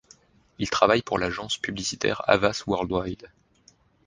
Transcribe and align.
Il 0.57 0.67
travaille 0.71 1.03
pour 1.03 1.19
l'agence 1.19 1.57
publicitaire 1.59 2.27
Havas 2.27 2.63
Worldwide. 2.65 3.29